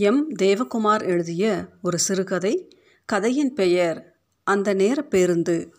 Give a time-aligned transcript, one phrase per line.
[0.00, 0.36] M.
[0.42, 2.68] Devakumar எழுதிய ஒரு சிறுகதை.
[3.04, 5.74] கதையின் பெயர் அந்த நேர பேருந்து.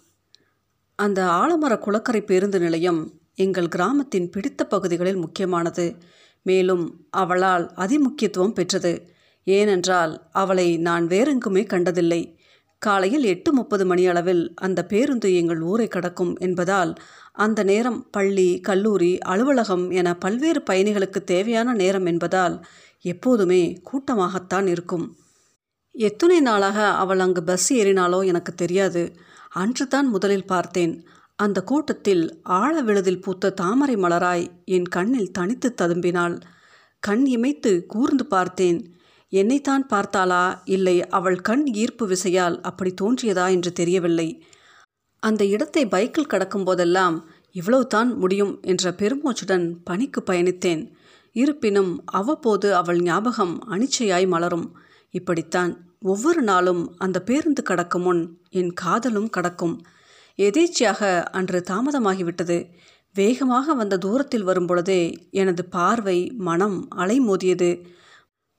[0.96, 5.96] அந்த ஆலமர குளக்கரை பேருந்து நிலையம் எங்கள் கிராமத்தின் பிடித்த பகுதிகளில் முக்கியமானது.
[6.42, 9.10] மேலும் அவளால் அதிமுக்கியத்துவம் பெற்றது.
[9.44, 12.38] ஏனென்றால் அவளை நான் வேறெங்குமே கண்டதில்லை.
[12.78, 16.94] காலையில் எட்டு முப்பது மணியளவில் அந்த பேருந்து எங்கள் ஊரை கடக்கும் என்பதால்
[17.34, 22.66] அந்த நேரம் பள்ளி கல்லூரி அலுவலகம் என பல்வேறு பயணிகளுக்கு தேவையான நேரம் என்பதால்
[23.06, 25.18] எப்போதுமே கூட்டமாகத்தான் இருக்கும்.
[25.92, 29.16] எத்தனை நாளாக அவள் அங்கு பஸ் ஏறினாலோ எனக்கு தெரியாது.
[29.50, 31.08] அன்று தான் முதலில் பார்த்தேன்.
[31.36, 36.42] அந்த கூட்டத்தில் ஆழ விழுதில் பூத்த தாமரை மலராய் என் கண்ணில் தனித்து ததும்பினாள்.
[37.00, 38.98] கண் இமைத்து கூர்ந்து பார்த்தேன்.
[39.30, 40.60] என்னைத்தான் பார்த்தாளா?
[40.66, 44.44] இல்லை அவள் கண் ஈர்ப்பு விசையால் அப்படி தோன்றியதா என்று தெரியவில்லை.
[45.24, 50.84] அந்த இடத்தை பைக்கில் கடக்கும் போதெல்லாம் இவ்வளவுதான் முடியும் என்ற பெருமூச்சுடன் பணிக்கு பயணித்தேன்.
[51.32, 54.78] இருப்பினும் அவ்வப்போது அவள் ஞாபகம் அனிச்சையாய் மலரும்.
[55.12, 59.82] இப்படித்தான் ஒவ்வொரு நாளும் அந்த பேருந்து கடக்கும் முன் என் காதலும் கடக்கும்.
[60.38, 62.66] எதேச்சியாக அன்று தாமதமாகிவிட்டது.
[63.14, 67.86] வேகமாக வந்த தூரத்தில் வரும்பொழுதே எனது பார்வை மனம் அலைமோதியது.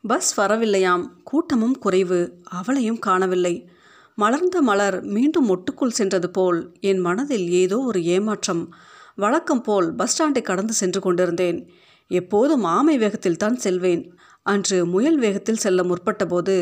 [0.03, 1.07] பஸ் வரவில்லையாம்.
[1.25, 2.41] கூட்டமும் குறைவு.
[2.43, 3.71] அவளையும் காணவில்லை.
[4.15, 8.75] மலர்ந்த மலர் மீண்டும் ஒட்டுக்குள் சென்றது போல் என் மனதில் ஏதோ ஒரு ஏமாற்றம்.
[9.15, 11.71] வழக்கம் போல் பஸ் ஸ்டாண்டை கடந்து சென்று கொண்டிருந்தேன்.
[12.11, 14.03] எப்போதும் ஆமை வேகத்தில் தான் செல்வேன்.
[14.43, 16.57] அன்று முயல் வேகத்தில் செல்ல முற்பட்டபோது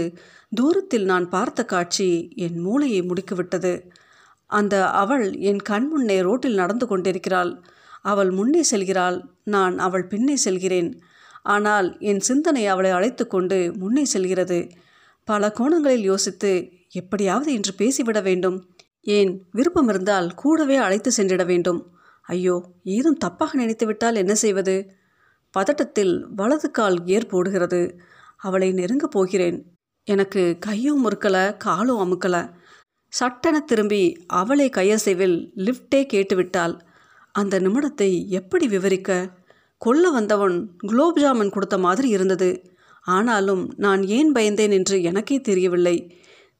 [0.52, 3.72] தூரத்தில் நான் பார்த்த காட்சி என் மூளையை முடுக்கிவிட்டது.
[4.50, 7.52] அந்த அவள் என் கண் முன்னே ரோட்டில் நடந்து கொண்டிருக்கிறாள்.
[8.02, 10.90] அவள் முன்னே செல்கிறாள் நான் அவள் பின்னே செல்கிறேன்.
[11.42, 14.58] ஆனால் என் சிந்தனை அவளை அழைத்து கொண்டு முன்னே செல்கிறது.
[15.28, 16.52] பல கோணங்களில் யோசித்து
[16.92, 18.58] எப்படியாவது இன்று பேசிவிட வேண்டும்.
[19.06, 21.80] ஏன் விருப்பம் இருந்தால் கூடவே அழைத்து சென்றிட வேண்டும்.
[22.28, 22.56] ஐயோ
[22.94, 24.76] ஏதும் தப்பாக நினைத்துவிட்டால் என்ன செய்வது?
[25.56, 27.98] பதட்டத்தில் வலது கால் ஏர் போடுகிறது.
[28.36, 29.58] அவளை நெருங்க போகிறேன்.
[30.04, 32.42] எனக்கு கையும் முறுக்கலை காலும் அமுக்கலை.
[33.12, 36.74] சட்டென திரும்பி அவளை கையசைவில் லிஃப்டே கேட்டுவிட்டாள்.
[37.32, 39.30] அந்த நிமிடத்தை எப்படி விவரிக்க?
[39.76, 42.50] கொல்ல வந்தவன் குலோப் ஜாமுன் கொடுத்த மாதிரி இருந்தது.
[43.06, 45.96] ஆனாலும் நான் ஏன் பயந்தேன் என்று எனக்கே தெரியவில்லை.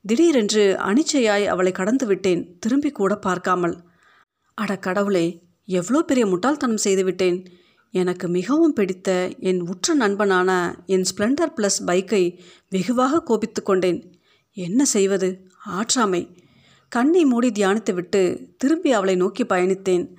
[0.05, 2.57] திடீரென்று அனிச்சையாய் அவளை கடந்து விட்டேன்.
[2.59, 3.77] திரும்பி கூட பார்க்காமல்.
[4.55, 5.27] அட கடவுளே
[5.65, 7.39] எவ்வளோ பெரிய முட்டாள்தனம் செய்துவிட்டேன்
[7.91, 12.39] எனக்கு மிகவும் பிடித்த என் உற்ற நண்பனான என் ஸ்ப்ளெண்டர் ப்ளஸ் பைக்கை
[12.71, 14.21] வெகுவாக கோபித்து கொண்டேன்.
[14.53, 15.51] என்ன செய்வது?
[15.67, 16.37] ஆற்றாமை.
[16.89, 20.17] கண்ணை மூடி தியானித்துவிட்டு திரும்பி அவளை நோக்கி பயணித்தேன்.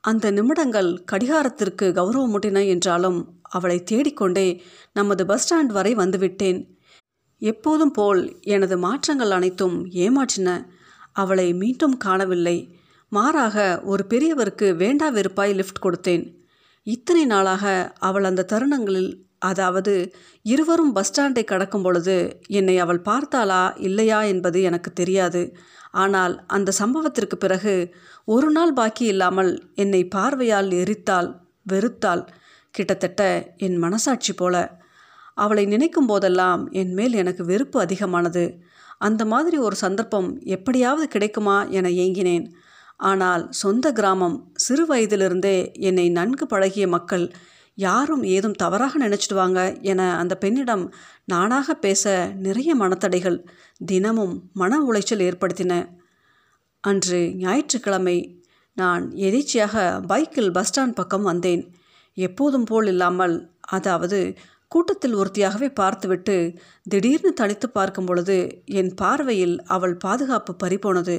[0.00, 4.62] அந்த நிமிடங்கள் கடிகாரத்திற்கு கௌரவமூட்டின என்றாலும் அவளை தேடிக்கொண்டே
[4.92, 6.66] நமது பஸ் ஸ்டாண்ட் வரை வந்துவிட்டேன்.
[7.38, 10.66] எப்போதும் போல் எனது மாற்றங்கள் அனைத்தும் ஏமாற்றின.
[11.12, 12.76] அவளை மீண்டும் காணவில்லை.
[13.08, 16.41] மாறாக ஒரு பெரியவருக்கு வேண்டா வெறுப்பாய் லிஃப்ட் கொடுத்தேன்.
[16.86, 17.64] இத்தனை நாளாக
[17.98, 19.92] அவள் அந்த தருணங்களில் அதாவது
[20.44, 22.16] இருவரும் பஸ் ஸ்டாண்டை கடக்கும் பொழுது
[22.48, 25.42] என்னை அவள் பார்த்தாளா இல்லையா என்பது எனக்கு தெரியாது.
[25.92, 27.74] ஆனால் அந்த சம்பவத்திற்கு பிறகு
[28.24, 31.28] ஒரு நாள் பாக்கி இல்லாமல் என்னை பார்வையால் எரித்தாள்
[31.72, 32.22] வெறுத்தாள்
[32.74, 33.22] கிட்டத்தட்ட
[33.56, 34.56] என் மனசாட்சி போல.
[35.36, 38.44] அவளை நினைக்கும் போதெல்லாம் என் மேல் எனக்கு வெறுப்பு அதிகமானது.
[38.98, 42.46] அந்த மாதிரி ஒரு சந்தர்ப்பம் எப்படியாவது கிடைக்குமா என ஏங்கினேன்.
[43.02, 47.24] ஆனால் சொந்த கிராமம் சிறு வயதிலிருந்தே என்னை நன்கு பழகிய மக்கள்
[47.78, 50.84] யாரும் ஏதும் தவறாக நினச்சிடுவாங்க என அந்த பெண்ணிடம்
[51.24, 52.04] நானாக பேச
[52.36, 53.38] நிறைய மனத்தடைகள்
[53.84, 55.72] தினமும் மன உளைச்சல் ஏற்படுத்தின.
[56.84, 58.16] அன்று ஞாயிற்றுக்கிழமை
[58.76, 59.76] நான் எதேச்சியாக
[60.06, 61.62] பைக்கில் பஸ் ஸ்டாண்ட் பக்கம் வந்தேன்.
[62.16, 63.36] எப்போதும் போல் இல்லாமல்
[63.68, 64.18] அதாவது
[64.72, 66.36] கூட்டத்தில் ஒருத்தியாகவே பார்த்துவிட்டு
[66.86, 68.36] திடீர்னு தனித்து பார்க்கும் பொழுது
[68.80, 71.16] என் பார்வையில் அவள் பாதுகாப்பு பறிபோனது.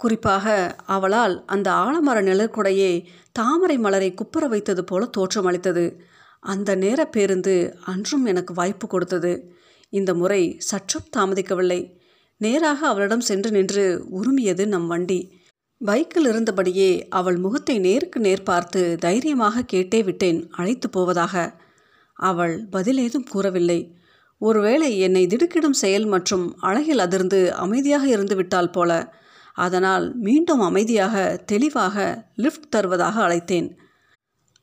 [0.00, 2.90] குறிப்பாக அவளால் அந்த ஆலமர நிழற்குடையே
[3.32, 5.84] தாமரை மலரை குப்புற வைத்தது போல தோற்றமளித்தது
[6.40, 9.32] அந்த நேர பேருந்து அன்றும் எனக்கு வாய்ப்பு கொடுத்தது.
[9.92, 11.80] இந்த முறை சற்றும் தாமதிக்கவில்லை.
[12.40, 15.20] நேராக அவளிடம் சென்று நின்று உருமியது நம் வண்டி.
[15.80, 21.34] பைக்கில் இருந்தபடியே அவள் முகத்தை நேருக்கு நேர் பார்த்து தைரியமாக கேட்டே விட்டேன் அழைத்து போவதாக.
[22.12, 23.80] அவள் பதில் ஏதும் கூறவில்லை.
[24.40, 28.90] ஒருவேளை என்னை திடுக்கிடும் செயல் மற்றும் அழகில் அதிர்ந்து அமைதியாக இருந்து விட்டால் போல
[29.56, 31.96] அதனால் மீண்டும் அமைதியாக தெளிவாக
[32.34, 33.68] லிஃப்ட் தருவதாக அழைத்தேன்.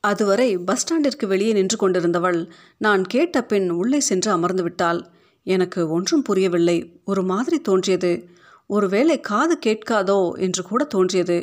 [0.03, 2.39] அதுவரை பஸ் ஸ்டாண்டிற்கு வெளியே நின்று கொண்டிருந்தவள்
[2.77, 4.99] நான் கேட்ட பின் உள்ளே சென்று அமர்ந்து விட்டாள்
[5.47, 7.01] எனக்கு ஒன்றும் புரியவில்லை.
[7.05, 8.11] ஒரு மாதிரி தோன்றியது.
[8.69, 11.37] ஒருவேளை காது கேட்காதோ என்று கூட தோன்றியது.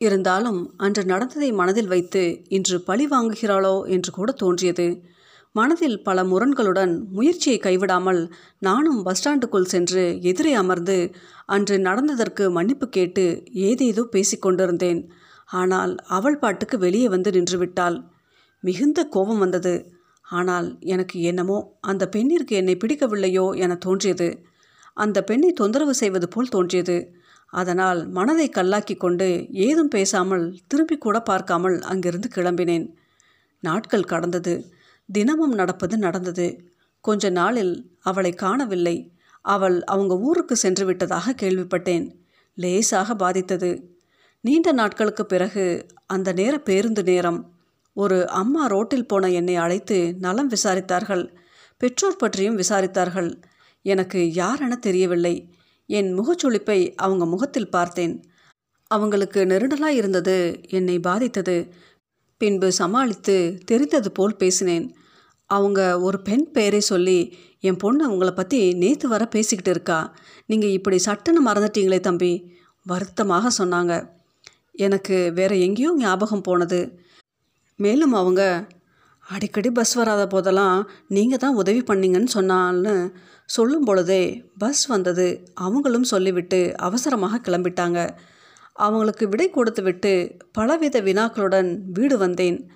[0.00, 4.86] இருந்தாலும் அன்று நடந்ததை மனதில் வைத்து இன்று பழி வாங்குகிறாளோ என்று கூட தோன்றியது.
[5.56, 8.20] மனதில் பல முரண்களுடன் முயற்சியை கைவிடாமல்
[8.58, 10.96] நானும் பஸ் ஸ்டாண்டுக்குள் சென்று எதிரே அமர்ந்து
[11.46, 13.24] அன்று நடந்ததற்கு மன்னிப்பு கேட்டு
[13.68, 15.00] ஏதேதோ பேசிக்கொண்டிருந்தேன்
[15.50, 17.98] ஆனால் அவள் பாட்டுக்கு வெளியே வந்து நின்றுவிட்டாள்
[18.62, 19.74] மிகுந்த கோபம் வந்தது.
[20.24, 24.28] ஆனால் எனக்கு என்னமோ அந்த பெண்ணிற்கு என்னை பிடிக்கவில்லையோ என தோன்றியது.
[24.96, 26.96] அந்த பெண்ணை தொந்தரவு செய்வது போல் தோன்றியது.
[27.52, 29.28] அதனால் மனதை கல்லாக்கி கொண்டு
[29.66, 32.86] ஏதும் பேசாமல் திரும்பி கூட பார்க்காமல் அங்கிருந்து கிளம்பினேன்.
[33.62, 34.54] நாட்கள் கடந்தது.
[35.12, 36.72] தினமும் நடப்பது நடந்தது.
[37.00, 39.12] கொஞ்ச நாளில் அவளை காணவில்லை.
[39.42, 42.14] அவள் அவங்க ஊருக்கு சென்று விட்டதாக கேள்விப்பட்டேன்.
[42.54, 43.98] லேசாக பாதித்தது.
[44.40, 47.50] நீண்ட நாட்களுக்கு பிறகு அந்த நேர பேருந்து நேரம்.
[47.94, 51.34] ஒரு அம்மா ரோட்டில் போன என்னை அழைத்து நலம் விசாரித்தார்கள்.
[51.76, 53.42] பெற்றோர் பற்றியும் விசாரித்தார்கள்.
[53.82, 55.54] எனக்கு யாரென தெரியவில்லை.
[55.86, 58.24] என் முகச்சுளிப்பை அவங்க முகத்தில் பார்த்தேன்.
[58.86, 60.60] அவங்களுக்கு நெருடலாக இருந்தது.
[60.68, 61.72] என்னை பாதித்தது.
[62.40, 64.86] பின்பு சமாளித்து தெரிந்தது போல் பேசினேன்.
[65.50, 67.18] அவங்க ஒரு பெண் பெயரை சொல்லி
[67.68, 69.98] என் பொண்ணு உங்களை பற்றி நேற்று வர பேசிக்கிட்டு இருக்கா.
[70.46, 72.32] நீங்கள் இப்படி சட்டுன்னு மறந்துட்டீங்களே தம்பி
[72.86, 73.92] வருத்தமாக சொன்னாங்க.
[74.86, 76.80] எனக்கு வேற எங்கேயோ ஞாபகம் போனது.
[77.78, 78.42] மேலும் அவங்க
[79.26, 80.76] அடிக்கடி பஸ் வராத போதெல்லாம்
[81.16, 82.94] நீங்கள் தான் உதவி பண்ணீங்கன்னு சொன்னான்னு
[83.48, 84.22] சொல்லும் பொழுதே
[84.58, 85.26] பஸ் வந்தது.
[85.66, 88.00] அவங்களும் சொல்லிவிட்டு அவசரமாக கிளம்பிட்டாங்க.
[88.76, 92.70] அவங்களுக்கு விடை கொடுத்துவிட்டு பலவித வினாக்களுடன் வீடு வந்தேன்.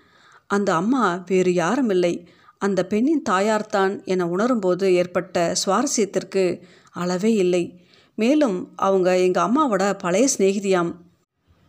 [0.47, 7.88] அந்த அம்மா வேறு யாரும் இல்லை அந்த பெண்ணின் தாயார்தான் என உணரும்போது ஏற்பட்ட சுவாரஸ்யத்திற்கு அளவே இல்லை.
[8.14, 10.91] மேலும் அவங்க எங்கள் அம்மாவோட பழைய சிநேகிதியாம்.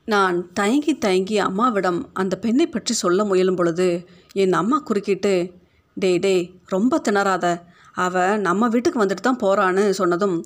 [0.05, 5.51] நான் தயங்கி தயங்கி அம்மாவிடம் அந்த பெண்ணை பற்றி சொல்ல முயலும் பொழுது என் அம்மா குறுக்கிட்டு
[5.93, 7.45] டேய் டேய் ரொம்ப திணறாத.
[7.93, 10.37] அவ நம்ம வீட்டுக்கு வந்துட்டு தான் போகிறான்னு சொன்னதும்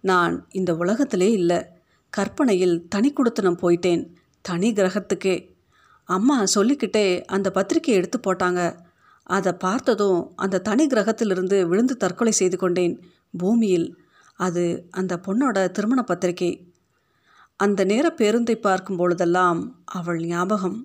[0.00, 1.58] நான் இந்த உலகத்திலே இல்லை.
[2.16, 4.02] கற்பனையில் தனி கொடுத்தனம் போயிட்டேன்.
[4.48, 5.36] தனி கிரகத்துக்கே.
[6.08, 7.04] அம்மா சொல்லிக்கிட்டே
[7.34, 8.60] அந்த பத்திரிக்கையை எடுத்து போட்டாங்க.
[9.36, 12.94] அதை பார்த்ததும் அந்த தனி கிரகத்திலிருந்து விழுந்து தற்கொலை செய்து கொண்டேன்
[13.38, 13.88] பூமியில்.
[14.46, 16.50] அது அந்த பொண்ணோட திருமண பத்திரிகை
[17.60, 19.60] அந்த நேர பேருந்தை பார்க்கும் பொழுதெல்லாம்
[19.98, 20.78] அவள் ஞாபகம்.